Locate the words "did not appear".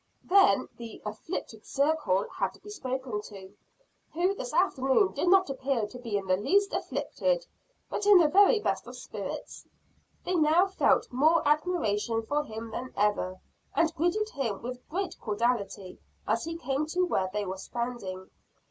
5.11-5.85